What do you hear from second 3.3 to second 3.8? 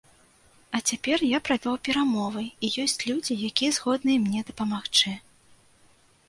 якія